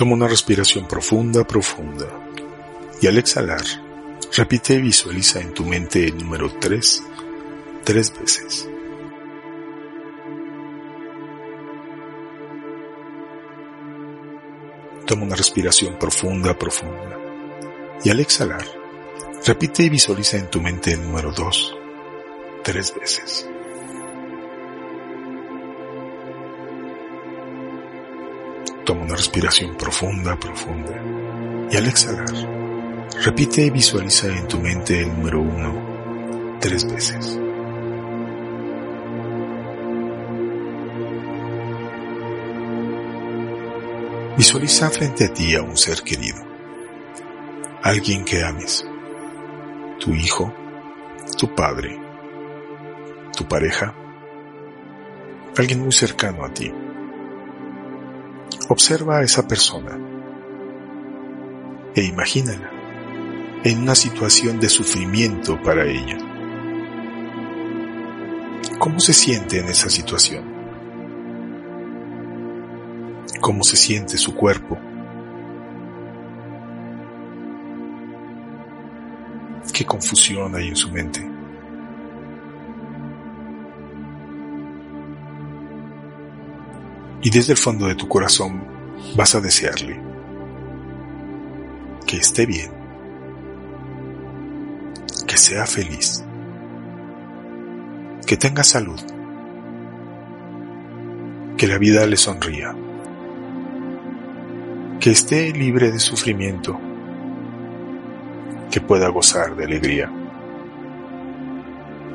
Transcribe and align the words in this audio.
Toma 0.00 0.14
una 0.14 0.28
respiración 0.28 0.88
profunda, 0.88 1.46
profunda. 1.46 2.06
Y 3.02 3.06
al 3.06 3.18
exhalar, 3.18 3.60
repite 4.34 4.72
y 4.72 4.80
visualiza 4.80 5.42
en 5.42 5.52
tu 5.52 5.66
mente 5.66 6.02
el 6.06 6.16
número 6.16 6.50
3 6.58 7.02
tres 7.84 8.10
veces. 8.18 8.66
Toma 15.04 15.24
una 15.24 15.36
respiración 15.36 15.98
profunda, 15.98 16.58
profunda. 16.58 17.18
Y 18.02 18.08
al 18.08 18.20
exhalar, 18.20 18.64
repite 19.44 19.82
y 19.82 19.90
visualiza 19.90 20.38
en 20.38 20.48
tu 20.48 20.62
mente 20.62 20.94
el 20.94 21.02
número 21.02 21.30
2 21.30 21.76
tres 22.64 22.94
veces. 22.98 23.50
Toma 28.90 29.04
una 29.04 29.14
respiración 29.14 29.76
profunda, 29.76 30.34
profunda. 30.34 31.00
Y 31.70 31.76
al 31.76 31.86
exhalar, 31.86 32.26
repite 33.24 33.66
y 33.66 33.70
visualiza 33.70 34.26
en 34.26 34.48
tu 34.48 34.58
mente 34.58 35.02
el 35.02 35.06
número 35.10 35.40
1 35.42 36.58
tres 36.60 36.92
veces. 36.92 37.38
Visualiza 44.36 44.90
frente 44.90 45.26
a 45.26 45.32
ti 45.32 45.54
a 45.54 45.62
un 45.62 45.76
ser 45.76 46.02
querido, 46.02 46.44
alguien 47.84 48.24
que 48.24 48.42
ames, 48.42 48.84
tu 50.00 50.12
hijo, 50.16 50.52
tu 51.38 51.54
padre, 51.54 51.96
tu 53.36 53.46
pareja, 53.46 53.94
alguien 55.56 55.78
muy 55.78 55.92
cercano 55.92 56.44
a 56.44 56.52
ti. 56.52 56.72
Observa 58.70 59.18
a 59.18 59.22
esa 59.22 59.46
persona 59.46 59.98
e 61.94 62.04
imagínala 62.04 62.70
en 63.64 63.82
una 63.82 63.94
situación 63.94 64.58
de 64.58 64.70
sufrimiento 64.70 65.60
para 65.62 65.84
ella. 65.84 66.16
¿Cómo 68.78 68.98
se 68.98 69.12
siente 69.12 69.58
en 69.58 69.68
esa 69.68 69.90
situación? 69.90 70.60
cómo 73.40 73.64
se 73.64 73.76
siente 73.76 74.16
su 74.18 74.34
cuerpo. 74.34 74.78
Qué 79.72 79.84
confusión 79.84 80.54
hay 80.54 80.68
en 80.68 80.76
su 80.76 80.90
mente. 80.90 81.39
Y 87.22 87.30
desde 87.30 87.52
el 87.52 87.58
fondo 87.58 87.86
de 87.86 87.94
tu 87.94 88.08
corazón 88.08 88.62
vas 89.16 89.34
a 89.34 89.40
desearle 89.40 90.00
que 92.06 92.16
esté 92.16 92.46
bien, 92.46 92.70
que 95.26 95.36
sea 95.36 95.66
feliz, 95.66 96.24
que 98.26 98.36
tenga 98.36 98.64
salud, 98.64 99.00
que 101.56 101.66
la 101.66 101.78
vida 101.78 102.06
le 102.06 102.16
sonría 102.16 102.74
que 105.00 105.10
esté 105.10 105.50
libre 105.52 105.90
de 105.90 105.98
sufrimiento, 105.98 106.78
que 108.70 108.82
pueda 108.82 109.08
gozar 109.08 109.56
de 109.56 109.64
alegría, 109.64 110.12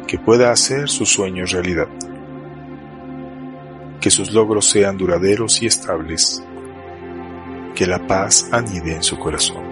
que 0.06 0.20
pueda 0.20 0.52
hacer 0.52 0.88
sus 0.88 1.10
sueños 1.10 1.52
realidad, 1.52 1.88
que 4.06 4.12
sus 4.12 4.32
logros 4.32 4.70
sean 4.70 4.98
duraderos 4.98 5.64
y 5.64 5.66
estables, 5.66 6.40
que 7.74 7.88
la 7.88 8.06
paz 8.06 8.48
anide 8.52 8.94
en 8.94 9.02
su 9.02 9.18
corazón. 9.18 9.64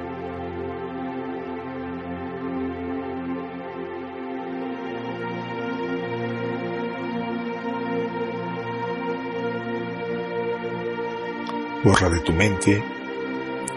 Borra 11.83 12.09
de 12.09 12.19
tu 12.21 12.33
mente 12.33 12.83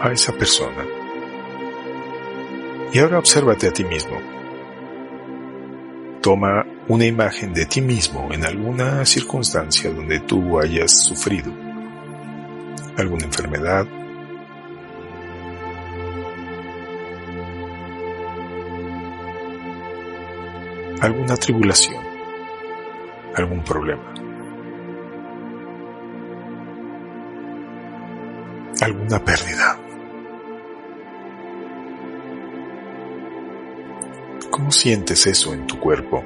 a 0.01 0.11
esa 0.11 0.33
persona. 0.33 0.83
Y 2.91 2.97
ahora 2.97 3.19
obsérvate 3.19 3.67
a 3.67 3.73
ti 3.73 3.83
mismo. 3.83 4.19
Toma 6.23 6.65
una 6.87 7.05
imagen 7.05 7.53
de 7.53 7.65
ti 7.65 7.81
mismo 7.81 8.29
en 8.31 8.45
alguna 8.45 9.05
circunstancia 9.05 9.91
donde 9.91 10.19
tú 10.21 10.59
hayas 10.59 11.03
sufrido 11.03 11.51
alguna 12.97 13.25
enfermedad, 13.25 13.85
alguna 21.01 21.35
tribulación, 21.37 22.03
algún 23.35 23.63
problema. 23.63 24.13
alguna 28.81 29.23
pérdida. 29.23 29.79
¿Cómo 34.49 34.71
sientes 34.71 35.27
eso 35.27 35.53
en 35.53 35.67
tu 35.67 35.79
cuerpo? 35.79 36.23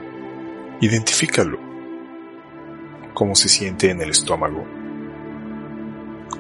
Identifícalo. 0.82 1.60
¿Cómo 3.14 3.36
se 3.36 3.48
siente 3.48 3.92
en 3.92 4.02
el 4.02 4.10
estómago? 4.10 4.66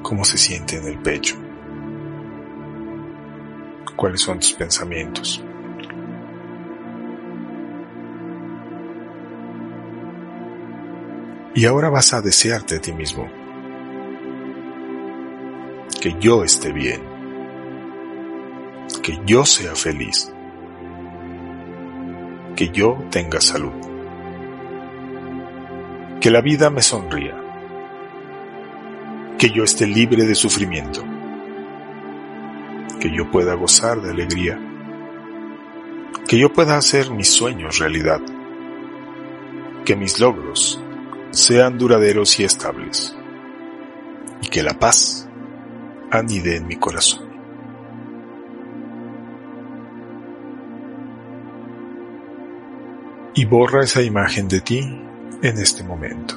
¿Cómo 0.01 0.25
se 0.25 0.37
siente 0.37 0.77
en 0.77 0.87
el 0.87 0.97
pecho? 0.97 1.35
¿Cuáles 3.95 4.21
son 4.21 4.39
tus 4.39 4.53
pensamientos? 4.53 5.43
Y 11.53 11.65
ahora 11.65 11.89
vas 11.89 12.13
a 12.13 12.21
desearte 12.21 12.77
a 12.77 12.81
ti 12.81 12.91
mismo. 12.91 13.29
Que 16.01 16.15
yo 16.19 16.43
esté 16.43 16.71
bien. 16.71 17.01
Que 19.03 19.19
yo 19.25 19.45
sea 19.45 19.75
feliz 19.75 20.33
que 22.61 22.69
yo 22.69 23.03
tenga 23.09 23.41
salud. 23.41 23.80
Que 26.21 26.31
la 26.31 26.41
vida 26.41 26.69
me 26.69 26.81
sonría. 26.81 27.35
Que 29.37 29.49
yo 29.49 29.63
esté 29.63 29.87
libre 29.87 30.25
de 30.25 30.35
sufrimiento. 30.35 31.03
Que 32.99 33.11
yo 33.13 33.29
pueda 33.31 33.55
gozar 33.55 34.01
de 34.01 34.11
alegría. 34.11 34.59
Que 36.27 36.37
yo 36.37 36.53
pueda 36.53 36.77
hacer 36.77 37.11
mis 37.11 37.29
sueños 37.29 37.79
realidad. 37.79 38.21
Que 39.83 39.95
mis 39.95 40.19
logros 40.19 40.81
sean 41.31 41.77
duraderos 41.77 42.39
y 42.39 42.43
estables. 42.43 43.17
Y 44.41 44.47
que 44.47 44.63
la 44.63 44.79
paz 44.79 45.27
anide 46.11 46.55
en 46.55 46.67
mi 46.67 46.75
corazón. 46.75 47.31
y 53.33 53.45
borra 53.45 53.83
esa 53.83 54.01
imagen 54.01 54.47
de 54.47 54.61
ti 54.61 55.10
en 55.41 55.57
este 55.57 55.83
momento. 55.83 56.35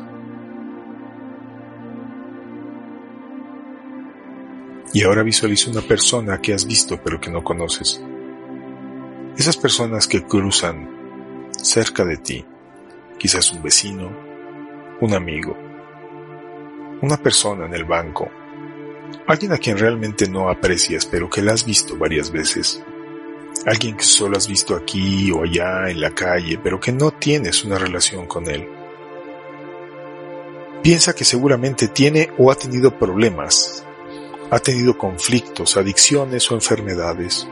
Y 4.92 5.02
ahora 5.02 5.22
visualiza 5.22 5.70
una 5.70 5.82
persona 5.82 6.40
que 6.40 6.54
has 6.54 6.66
visto 6.66 7.00
pero 7.02 7.20
que 7.20 7.30
no 7.30 7.42
conoces. 7.42 8.00
Esas 9.36 9.56
personas 9.56 10.06
que 10.06 10.22
cruzan 10.22 11.50
cerca 11.50 12.04
de 12.04 12.18
ti, 12.18 12.44
quizás 13.18 13.52
un 13.52 13.62
vecino, 13.62 14.10
un 15.00 15.14
amigo, 15.14 15.56
una 17.02 17.16
persona 17.16 17.66
en 17.66 17.74
el 17.74 17.84
banco, 17.84 18.30
alguien 19.26 19.52
a 19.52 19.58
quien 19.58 19.76
realmente 19.76 20.28
no 20.28 20.48
aprecias 20.48 21.06
pero 21.06 21.28
que 21.28 21.42
la 21.42 21.52
has 21.52 21.66
visto 21.66 21.96
varias 21.96 22.30
veces 22.30 22.84
alguien 23.66 23.96
que 23.96 24.04
solo 24.04 24.36
has 24.36 24.48
visto 24.48 24.74
aquí 24.74 25.30
o 25.30 25.42
allá 25.42 25.88
en 25.88 26.00
la 26.00 26.10
calle, 26.10 26.58
pero 26.62 26.78
que 26.78 26.92
no 26.92 27.12
tienes 27.12 27.64
una 27.64 27.78
relación 27.78 28.26
con 28.26 28.48
él. 28.48 28.68
Piensa 30.84 31.14
que 31.14 31.24
seguramente 31.24 31.88
tiene 31.88 32.30
o 32.36 32.52
ha 32.52 32.54
tenido 32.54 32.98
problemas, 32.98 33.84
ha 34.50 34.58
tenido 34.58 34.98
conflictos, 34.98 35.78
adicciones 35.78 36.50
o 36.50 36.54
enfermedades. 36.54 37.48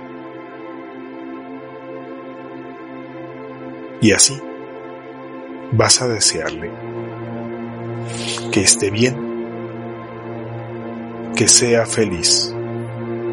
Y 4.03 4.13
así 4.13 4.39
vas 5.73 6.03
a 6.03 6.09
desearle 6.09 6.71
que 8.51 8.61
esté 8.61 8.91
bien, 8.91 9.17
que 11.35 11.49
sea 11.49 11.87
feliz, 11.87 12.55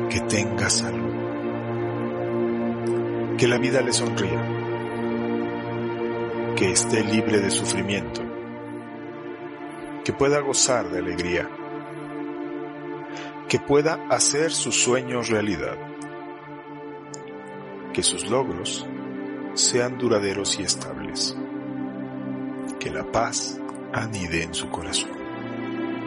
que 0.09 0.21
tenga 0.21 0.69
salud 0.69 1.09
que 3.39 3.47
la 3.47 3.57
vida 3.57 3.81
le 3.81 3.93
sonría, 3.93 4.41
que 6.57 6.71
esté 6.71 7.05
libre 7.05 7.39
de 7.39 7.49
sufrimiento, 7.49 8.21
que 10.03 10.13
pueda 10.13 10.39
gozar 10.39 10.89
de 10.89 10.99
alegría, 10.99 11.49
que 13.47 13.59
pueda 13.59 14.05
hacer 14.09 14.51
sus 14.51 14.81
sueños 14.81 15.29
realidad, 15.29 15.77
que 17.93 18.03
sus 18.03 18.29
logros 18.29 18.85
sean 19.53 19.97
duraderos 19.97 20.59
y 20.59 20.63
estables, 20.63 21.35
que 22.79 22.89
la 22.89 23.03
paz 23.11 23.59
anide 23.93 24.43
en 24.43 24.53
su 24.53 24.69
corazón. 24.69 25.11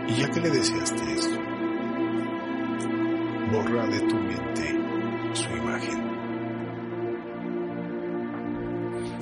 Y 0.09 0.15
ya 0.15 0.31
que 0.31 0.41
le 0.41 0.51
deseaste 0.51 1.13
esto, 1.13 1.39
borra 3.53 3.87
de 3.87 4.01
tu 4.01 4.17
mente 4.17 4.81
su 5.35 5.51
imagen. 5.51 6.13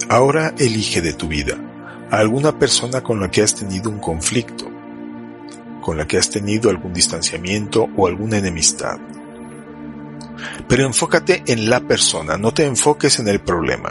Ahora 0.09 0.55
elige 0.59 1.01
de 1.01 1.13
tu 1.13 1.29
vida 1.29 1.70
a 2.11 2.19
alguna 2.19 2.59
persona 2.59 3.03
con 3.03 3.21
la 3.21 3.31
que 3.31 3.43
has 3.43 3.55
tenido 3.55 3.91
un 3.91 3.99
conflicto, 3.99 4.69
con 5.81 5.97
la 5.97 6.07
que 6.07 6.19
has 6.19 6.29
tenido 6.29 6.71
algún 6.71 6.93
distanciamiento 6.93 7.89
o 7.97 8.07
alguna 8.07 8.39
enemistad. 8.39 8.99
Pero 10.69 10.87
enfócate 10.87 11.43
en 11.47 11.69
la 11.69 11.81
persona, 11.81 12.37
no 12.37 12.53
te 12.53 12.65
enfoques 12.65 13.19
en 13.19 13.29
el 13.29 13.41
problema. 13.41 13.91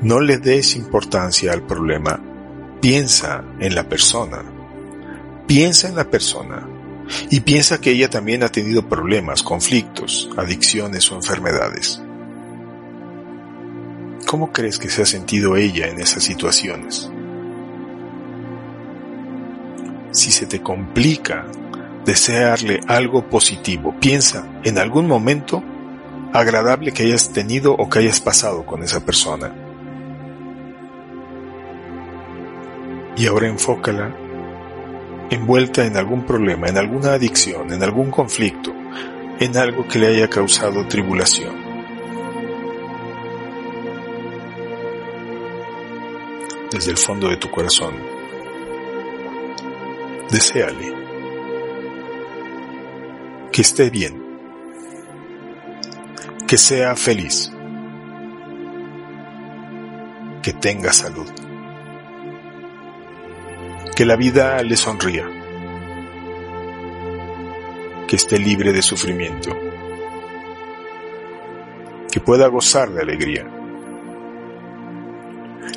No 0.00 0.20
le 0.20 0.38
des 0.38 0.76
importancia 0.76 1.52
al 1.52 1.62
problema. 1.62 2.20
Piensa 2.80 3.44
en 3.58 3.74
la 3.74 3.88
persona. 3.88 4.42
Piensa 5.46 5.88
en 5.88 5.96
la 5.96 6.10
persona. 6.10 6.66
Y 7.30 7.40
piensa 7.40 7.80
que 7.80 7.90
ella 7.90 8.08
también 8.08 8.42
ha 8.42 8.48
tenido 8.48 8.88
problemas, 8.88 9.42
conflictos, 9.42 10.30
adicciones 10.36 11.10
o 11.12 11.16
enfermedades. 11.16 12.02
¿Cómo 14.26 14.52
crees 14.52 14.78
que 14.78 14.88
se 14.88 15.02
ha 15.02 15.06
sentido 15.06 15.56
ella 15.56 15.88
en 15.88 16.00
esas 16.00 16.24
situaciones? 16.24 17.10
Si 20.14 20.30
se 20.30 20.46
te 20.46 20.62
complica 20.62 21.44
desearle 22.04 22.78
algo 22.86 23.28
positivo, 23.28 23.96
piensa 23.98 24.46
en 24.62 24.78
algún 24.78 25.08
momento 25.08 25.60
agradable 26.32 26.92
que 26.92 27.02
hayas 27.02 27.32
tenido 27.32 27.72
o 27.72 27.90
que 27.90 27.98
hayas 27.98 28.20
pasado 28.20 28.64
con 28.64 28.84
esa 28.84 29.04
persona. 29.04 29.52
Y 33.16 33.26
ahora 33.26 33.48
enfócala 33.48 34.16
envuelta 35.30 35.84
en 35.84 35.96
algún 35.96 36.24
problema, 36.24 36.68
en 36.68 36.78
alguna 36.78 37.14
adicción, 37.14 37.72
en 37.72 37.82
algún 37.82 38.12
conflicto, 38.12 38.72
en 39.40 39.56
algo 39.56 39.88
que 39.88 39.98
le 39.98 40.06
haya 40.06 40.30
causado 40.30 40.86
tribulación. 40.86 41.56
Desde 46.70 46.92
el 46.92 46.98
fondo 46.98 47.28
de 47.28 47.36
tu 47.36 47.50
corazón, 47.50 48.13
deséale 50.30 50.92
que 53.52 53.62
esté 53.62 53.90
bien, 53.90 54.22
que 56.46 56.58
sea 56.58 56.96
feliz, 56.96 57.52
que 60.42 60.52
tenga 60.52 60.92
salud 60.92 61.30
que 63.94 64.04
la 64.04 64.16
vida 64.16 64.60
le 64.64 64.76
sonría, 64.76 65.24
que 68.08 68.16
esté 68.16 68.38
libre 68.38 68.72
de 68.72 68.82
sufrimiento, 68.82 69.56
que 72.10 72.18
pueda 72.18 72.48
gozar 72.48 72.90
de 72.90 73.02
alegría, 73.02 73.46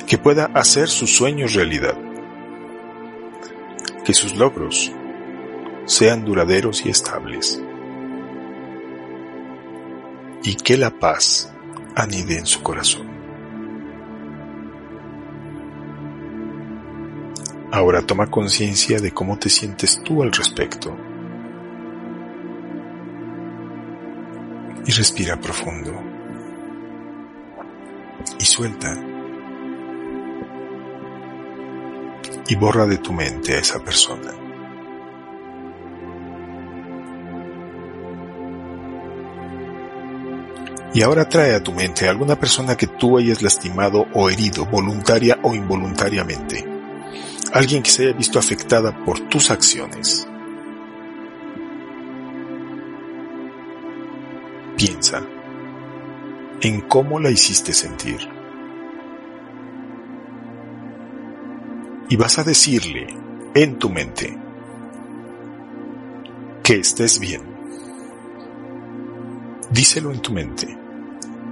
que 0.04 0.18
pueda 0.18 0.46
hacer 0.46 0.88
sus 0.88 1.14
sueños 1.14 1.54
realidad, 1.54 1.96
que 4.08 4.14
sus 4.14 4.34
logros 4.36 4.90
sean 5.84 6.24
duraderos 6.24 6.86
y 6.86 6.88
estables, 6.88 7.62
y 10.42 10.54
que 10.54 10.78
la 10.78 10.88
paz 10.88 11.52
anide 11.94 12.38
en 12.38 12.46
su 12.46 12.62
corazón. 12.62 13.06
Ahora 17.70 18.00
toma 18.00 18.30
conciencia 18.30 18.98
de 18.98 19.12
cómo 19.12 19.38
te 19.38 19.50
sientes 19.50 20.02
tú 20.02 20.22
al 20.22 20.32
respecto. 20.32 20.96
Y 24.86 24.90
respira 24.90 25.38
profundo. 25.38 25.92
Y 28.40 28.44
suelta. 28.46 29.07
Y 32.48 32.56
borra 32.56 32.86
de 32.86 32.98
tu 32.98 33.12
mente 33.12 33.54
a 33.54 33.58
esa 33.58 33.78
persona. 33.84 34.32
Y 40.94 41.02
ahora 41.02 41.28
trae 41.28 41.54
a 41.54 41.62
tu 41.62 41.72
mente 41.72 42.06
a 42.06 42.10
alguna 42.10 42.36
persona 42.36 42.76
que 42.76 42.86
tú 42.86 43.18
hayas 43.18 43.42
lastimado 43.42 44.06
o 44.14 44.30
herido 44.30 44.64
voluntaria 44.66 45.38
o 45.42 45.54
involuntariamente 45.54 46.78
alguien 47.52 47.82
que 47.82 47.90
se 47.90 48.04
haya 48.04 48.12
visto 48.12 48.38
afectada 48.38 49.04
por 49.04 49.20
tus 49.28 49.50
acciones. 49.50 50.26
Piensa 54.76 55.22
en 56.60 56.80
cómo 56.82 57.18
la 57.18 57.30
hiciste 57.30 57.72
sentir. 57.72 58.37
Y 62.08 62.16
vas 62.16 62.38
a 62.38 62.44
decirle 62.44 63.06
en 63.54 63.78
tu 63.78 63.90
mente 63.90 64.36
que 66.62 66.76
estés 66.76 67.18
bien. 67.18 67.42
Díselo 69.70 70.12
en 70.12 70.20
tu 70.20 70.32
mente, 70.32 70.78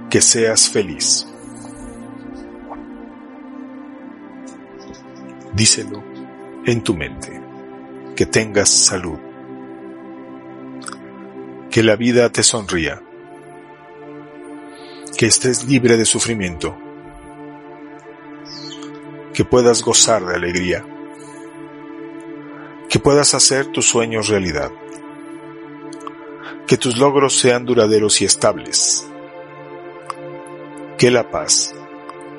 que 0.09 0.21
seas 0.21 0.69
feliz. 0.69 1.27
díselo 5.57 6.03
en 6.67 6.83
tu 6.83 6.93
mente, 6.93 7.41
que 8.15 8.27
tengas 8.27 8.69
salud, 8.69 9.17
que 11.71 11.81
la 11.81 11.95
vida 11.95 12.29
te 12.29 12.43
sonría, 12.43 13.01
que 15.17 15.25
estés 15.25 15.65
libre 15.67 15.97
de 15.97 16.05
sufrimiento, 16.05 16.77
que 19.37 19.45
puedas 19.45 19.83
gozar 19.83 20.25
de 20.25 20.33
alegría, 20.33 20.83
que 22.89 22.97
puedas 22.97 23.35
hacer 23.35 23.67
tus 23.67 23.87
sueños 23.87 24.29
realidad, 24.29 24.71
que 26.65 26.75
tus 26.75 26.97
logros 26.97 27.37
sean 27.37 27.63
duraderos 27.63 28.19
y 28.21 28.25
estables, 28.25 29.07
que 30.97 31.11
la 31.11 31.29
paz 31.29 31.71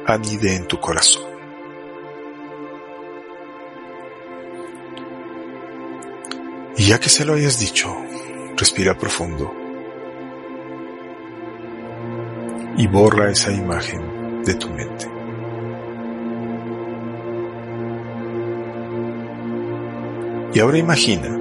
anide 0.07 0.57
en 0.57 0.67
tu 0.67 0.81
corazón. 0.81 1.23
Y 6.79 6.89
ya 6.89 6.99
que 6.99 7.11
se 7.11 7.25
lo 7.25 7.35
hayas 7.35 7.61
dicho, 7.61 7.95
respira 8.57 8.99
profundo 8.99 9.55
y 12.77 12.89
borra 12.89 13.31
esa 13.31 13.53
imagen 13.53 14.43
de 14.43 14.55
tu 14.55 14.69
mente. 14.71 15.18
Y 20.55 20.61
ahora 20.61 20.79
imagina 20.79 21.37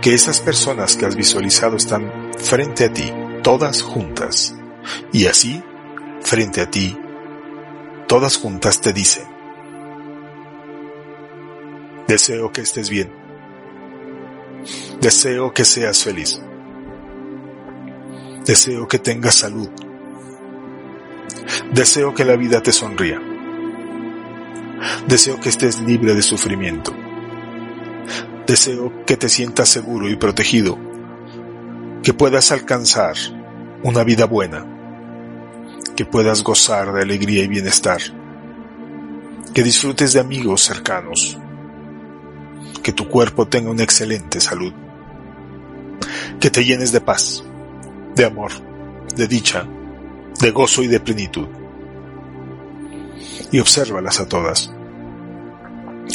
que 0.00 0.14
esas 0.14 0.40
personas 0.40 0.96
que 0.96 1.06
has 1.06 1.16
visualizado 1.16 1.76
están 1.76 2.32
frente 2.38 2.84
a 2.86 2.92
ti, 2.92 3.12
todas 3.42 3.82
juntas, 3.82 4.54
y 5.12 5.26
así, 5.26 5.62
frente 6.22 6.60
a 6.60 6.70
ti, 6.70 6.96
todas 8.06 8.36
juntas 8.36 8.80
te 8.80 8.92
dicen, 8.92 9.24
deseo 12.06 12.52
que 12.52 12.62
estés 12.62 12.88
bien, 12.90 13.20
Deseo 15.00 15.54
que 15.54 15.64
seas 15.64 16.04
feliz. 16.04 16.40
Deseo 18.44 18.86
que 18.86 18.98
tengas 18.98 19.34
salud. 19.36 19.70
Deseo 21.72 22.14
que 22.14 22.24
la 22.24 22.36
vida 22.36 22.62
te 22.62 22.70
sonría. 22.70 23.20
Deseo 25.06 25.40
que 25.40 25.48
estés 25.48 25.80
libre 25.80 26.14
de 26.14 26.22
sufrimiento. 26.22 26.92
Deseo 28.50 29.04
que 29.06 29.16
te 29.16 29.28
sientas 29.28 29.68
seguro 29.68 30.08
y 30.08 30.16
protegido. 30.16 30.76
Que 32.02 32.12
puedas 32.12 32.50
alcanzar 32.50 33.14
una 33.84 34.02
vida 34.02 34.24
buena. 34.24 34.66
Que 35.94 36.04
puedas 36.04 36.42
gozar 36.42 36.92
de 36.92 37.02
alegría 37.02 37.44
y 37.44 37.46
bienestar. 37.46 38.00
Que 39.54 39.62
disfrutes 39.62 40.14
de 40.14 40.18
amigos 40.18 40.62
cercanos 40.62 41.38
que 42.82 42.92
tu 42.92 43.08
cuerpo 43.08 43.46
tenga 43.46 43.70
una 43.70 43.84
excelente 43.84 44.40
salud, 44.40 44.72
que 46.40 46.50
te 46.50 46.64
llenes 46.64 46.90
de 46.90 47.00
paz, 47.00 47.44
de 48.16 48.24
amor, 48.24 48.50
de 49.14 49.28
dicha, 49.28 49.64
de 50.40 50.50
gozo 50.50 50.82
y 50.82 50.88
de 50.88 50.98
plenitud. 50.98 51.46
Y 53.52 53.60
obsérvalas 53.60 54.18
a 54.18 54.26
todas. 54.26 54.72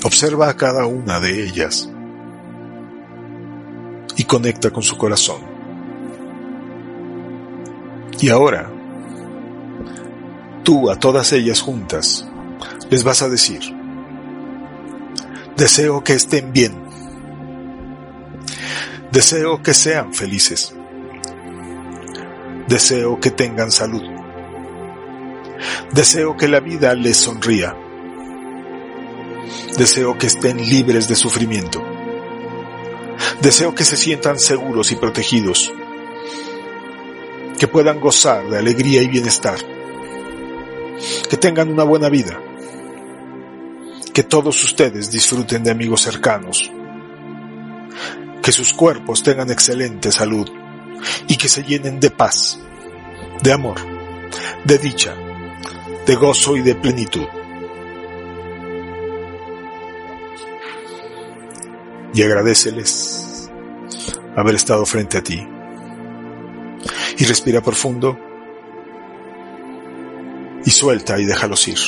Observa 0.03 0.49
a 0.49 0.57
cada 0.57 0.85
una 0.85 1.21
de 1.21 1.43
ellas. 1.45 1.89
Y 4.17 4.23
conecta 4.23 4.71
con 4.71 4.83
su 4.83 4.97
corazón. 4.97 5.41
Y 8.19 8.29
ahora, 8.29 8.71
tú 10.63 10.89
a 10.89 10.99
todas 10.99 11.31
ellas 11.33 11.61
juntas 11.61 12.25
les 12.89 13.03
vas 13.03 13.21
a 13.21 13.29
decir, 13.29 13.61
deseo 15.57 16.03
que 16.03 16.13
estén 16.13 16.53
bien, 16.53 16.75
deseo 19.11 19.61
que 19.61 19.73
sean 19.73 20.13
felices, 20.13 20.73
deseo 22.67 23.19
que 23.19 23.31
tengan 23.31 23.71
salud, 23.71 24.03
deseo 25.93 26.37
que 26.37 26.47
la 26.47 26.61
vida 26.61 26.93
les 26.95 27.17
sonría, 27.17 27.75
deseo 29.77 30.17
que 30.17 30.27
estén 30.27 30.57
libres 30.57 31.07
de 31.07 31.15
sufrimiento, 31.15 31.83
deseo 33.45 33.75
que 33.75 33.85
se 33.85 33.95
sientan 33.95 34.39
seguros 34.39 34.91
y 34.91 34.95
protegidos, 34.95 35.71
que 37.59 37.67
puedan 37.67 38.01
gozar 38.01 38.49
de 38.49 38.57
alegría 38.57 39.03
y 39.03 39.07
bienestar, 39.07 39.59
que 41.29 41.37
tengan 41.37 41.69
una 41.69 41.83
buena 41.83 42.09
vida, 42.09 42.41
que 44.11 44.23
todos 44.23 44.63
ustedes 44.63 45.11
disfruten 45.11 45.63
de 45.63 45.69
amigos 45.69 46.01
cercanos, 46.01 46.71
que 48.41 48.51
sus 48.51 48.73
cuerpos 48.73 49.21
tengan 49.21 49.51
excelente 49.51 50.11
salud 50.11 50.49
y 51.27 51.35
que 51.37 51.47
se 51.47 51.61
llenen 51.61 51.99
de 51.99 52.09
paz, 52.09 52.59
de 53.43 53.51
amor, 53.51 53.77
de 54.63 54.79
dicha, 54.79 55.13
de 56.07 56.15
gozo 56.15 56.57
y 56.57 56.61
de 56.61 56.73
plenitud. 56.73 57.27
Y 62.11 62.23
agradeceles 62.23 63.24
haber 64.35 64.55
estado 64.55 64.85
frente 64.85 65.17
a 65.17 65.23
ti. 65.23 65.47
Y 67.17 67.25
respira 67.25 67.61
profundo 67.61 68.17
y 70.65 70.69
suelta 70.69 71.19
y 71.19 71.25
déjalos 71.25 71.67
ir 71.67 71.79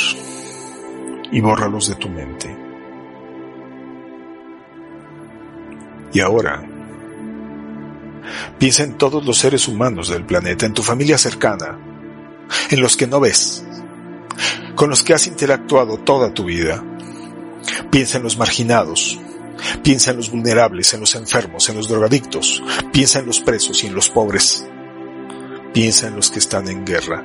y 1.31 1.41
bórralos 1.41 1.89
de 1.89 1.95
tu 1.95 2.09
mente. 2.09 2.55
Y 6.13 6.19
ahora, 6.21 6.63
piensa 8.57 8.83
en 8.83 8.97
todos 8.97 9.25
los 9.25 9.37
seres 9.37 9.67
humanos 9.67 10.09
del 10.09 10.25
planeta, 10.25 10.65
en 10.65 10.73
tu 10.73 10.83
familia 10.83 11.17
cercana, 11.17 11.77
en 12.71 12.81
los 12.81 12.95
que 12.95 13.07
no 13.07 13.19
ves, 13.19 13.65
con 14.75 14.89
los 14.89 15.03
que 15.03 15.13
has 15.13 15.27
interactuado 15.27 15.97
toda 15.97 16.33
tu 16.33 16.45
vida. 16.45 16.83
Piensa 17.91 18.17
en 18.17 18.23
los 18.23 18.37
marginados, 18.37 19.19
piensa 19.83 20.11
en 20.11 20.17
los 20.17 20.31
vulnerables, 20.31 20.93
en 20.93 20.99
los 21.01 21.15
enfermos, 21.15 21.69
en 21.69 21.77
los 21.77 21.87
drogadictos, 21.87 22.63
piensa 22.91 23.19
en 23.19 23.25
los 23.25 23.39
presos 23.39 23.83
y 23.83 23.87
en 23.87 23.95
los 23.95 24.09
pobres. 24.09 24.65
Piensa 25.73 26.07
en 26.07 26.15
los 26.15 26.31
que 26.31 26.39
están 26.39 26.67
en 26.67 26.85
guerra. 26.85 27.23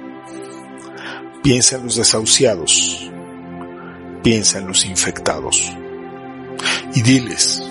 Piensa 1.43 1.77
en 1.77 1.85
los 1.85 1.97
desahuciados. 1.97 3.11
Piensa 4.23 4.59
en 4.59 4.67
los 4.67 4.85
infectados. 4.85 5.73
Y 6.95 7.03
diles 7.03 7.63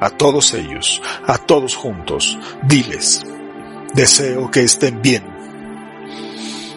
a 0.00 0.10
todos 0.10 0.54
ellos, 0.54 1.02
a 1.26 1.38
todos 1.38 1.74
juntos, 1.74 2.38
diles, 2.62 3.24
deseo 3.94 4.50
que 4.50 4.62
estén 4.62 5.02
bien. 5.02 5.24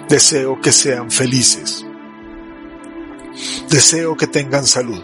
Deseo 0.10 0.60
que 0.60 0.71
sean 0.71 1.12
felices. 1.12 1.86
Deseo 3.69 4.17
que 4.17 4.27
tengan 4.27 4.65
salud. 4.65 5.03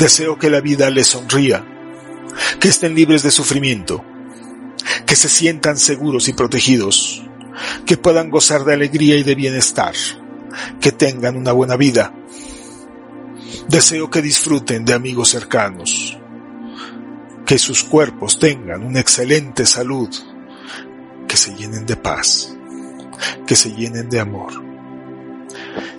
Deseo 0.00 0.36
que 0.36 0.50
la 0.50 0.60
vida 0.60 0.90
les 0.90 1.06
sonría. 1.06 1.64
Que 2.58 2.68
estén 2.68 2.96
libres 2.96 3.22
de 3.22 3.30
sufrimiento. 3.30 4.04
Que 5.06 5.14
se 5.14 5.28
sientan 5.28 5.78
seguros 5.78 6.26
y 6.26 6.32
protegidos 6.32 7.22
que 7.86 7.96
puedan 7.96 8.30
gozar 8.30 8.64
de 8.64 8.74
alegría 8.74 9.16
y 9.16 9.22
de 9.22 9.34
bienestar, 9.34 9.94
que 10.80 10.92
tengan 10.92 11.36
una 11.36 11.52
buena 11.52 11.76
vida. 11.76 12.12
Deseo 13.68 14.10
que 14.10 14.22
disfruten 14.22 14.84
de 14.84 14.94
amigos 14.94 15.30
cercanos, 15.30 16.18
que 17.46 17.58
sus 17.58 17.84
cuerpos 17.84 18.38
tengan 18.38 18.84
una 18.84 19.00
excelente 19.00 19.66
salud, 19.66 20.08
que 21.26 21.36
se 21.36 21.54
llenen 21.54 21.86
de 21.86 21.96
paz, 21.96 22.56
que 23.46 23.54
se 23.54 23.70
llenen 23.70 24.08
de 24.08 24.20
amor, 24.20 24.52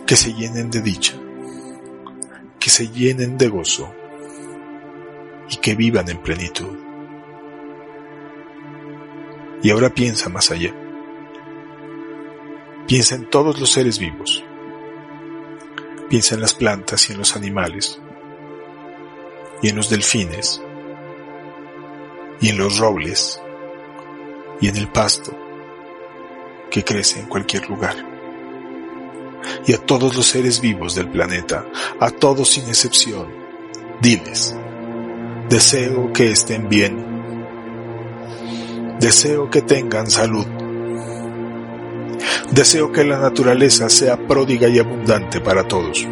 que 0.05 0.15
se 0.15 0.33
llenen 0.33 0.69
de 0.69 0.81
dicha, 0.81 1.13
que 2.61 2.69
se 2.69 2.87
llenen 2.89 3.39
de 3.39 3.49
gozo 3.49 3.91
y 5.49 5.57
que 5.57 5.73
vivan 5.73 6.07
en 6.09 6.19
plenitud. 6.19 6.77
Y 9.63 9.71
ahora 9.71 9.89
piensa 9.89 10.29
más 10.29 10.51
allá. 10.51 10.73
Piensa 12.87 13.15
en 13.15 13.27
todos 13.31 13.59
los 13.59 13.71
seres 13.71 13.97
vivos. 13.97 14.43
Piensa 16.07 16.35
en 16.35 16.41
las 16.41 16.53
plantas 16.53 17.09
y 17.09 17.13
en 17.13 17.17
los 17.17 17.35
animales, 17.35 17.99
y 19.63 19.69
en 19.69 19.75
los 19.77 19.89
delfines, 19.89 20.61
y 22.41 22.49
en 22.49 22.57
los 22.57 22.77
robles, 22.77 23.41
y 24.59 24.67
en 24.67 24.75
el 24.75 24.87
pasto 24.89 25.35
que 26.69 26.83
crece 26.83 27.21
en 27.21 27.27
cualquier 27.27 27.67
lugar. 27.69 28.10
Y 29.65 29.73
a 29.73 29.77
todos 29.77 30.15
los 30.15 30.27
seres 30.27 30.61
vivos 30.61 30.95
del 30.95 31.09
planeta, 31.09 31.65
a 31.99 32.09
todos 32.11 32.49
sin 32.49 32.67
excepción, 32.67 33.27
diles, 34.01 34.55
deseo 35.49 36.11
que 36.13 36.31
estén 36.31 36.69
bien, 36.69 37.05
deseo 38.99 39.49
que 39.49 39.61
tengan 39.61 40.09
salud, 40.09 40.45
Deseo 42.51 42.91
que 42.91 43.05
la 43.05 43.17
naturaleza 43.17 43.89
sea 43.89 44.27
pródiga 44.27 44.67
y 44.67 44.77
abundante 44.77 45.39
para 45.39 45.67
todos. 45.67 46.05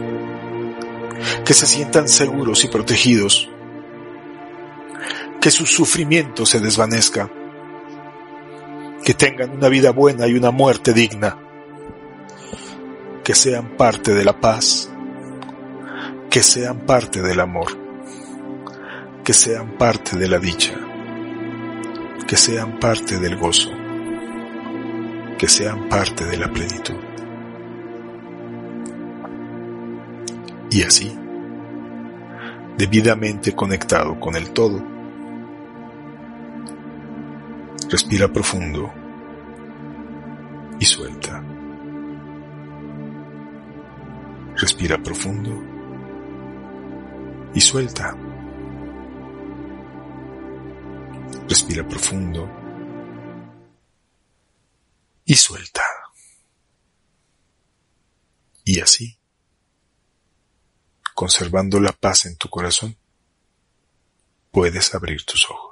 Que 1.45 1.53
se 1.53 1.65
sientan 1.65 2.07
seguros 2.07 2.63
y 2.63 2.69
protegidos. 2.69 3.49
Que 5.41 5.51
su 5.51 5.65
sufrimiento 5.65 6.45
se 6.45 6.61
desvanezca. 6.61 7.29
Que 9.03 9.13
tengan 9.13 9.51
una 9.51 9.67
vida 9.67 9.91
buena 9.91 10.27
y 10.27 10.35
una 10.35 10.51
muerte 10.51 10.93
digna. 10.93 11.37
Que 13.29 13.35
sean 13.35 13.77
parte 13.77 14.11
de 14.15 14.25
la 14.25 14.41
paz. 14.41 14.89
Que 16.31 16.41
sean 16.41 16.79
parte 16.87 17.21
del 17.21 17.39
amor. 17.39 17.77
Que 19.23 19.33
sean 19.33 19.77
parte 19.77 20.17
de 20.17 20.27
la 20.27 20.39
dicha. 20.39 20.73
Que 22.27 22.35
sean 22.35 22.79
parte 22.79 23.19
del 23.19 23.37
gozo 23.37 23.69
que 25.37 25.47
sean 25.47 25.87
parte 25.87 26.25
de 26.25 26.37
la 26.37 26.51
plenitud. 26.51 26.97
Y 30.69 30.83
así, 30.83 31.17
debidamente 32.77 33.55
conectado 33.55 34.19
con 34.19 34.35
el 34.35 34.51
todo, 34.51 34.83
respira 37.89 38.27
profundo 38.27 38.91
y 40.77 40.83
suelta. 40.83 41.48
Respira 44.59 45.01
profundo 45.01 45.51
y 47.53 47.61
suelta. 47.61 48.13
Respira 51.47 51.87
profundo 51.87 52.49
y 55.23 55.33
suelta. 55.35 55.81
Y 58.65 58.81
así, 58.81 59.17
conservando 61.15 61.79
la 61.79 61.93
paz 61.93 62.25
en 62.25 62.35
tu 62.35 62.49
corazón, 62.49 62.97
puedes 64.51 64.93
abrir 64.93 65.23
tus 65.23 65.49
ojos. 65.49 65.68